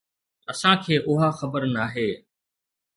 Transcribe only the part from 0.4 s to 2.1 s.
اسان کي اها خبر ناهي.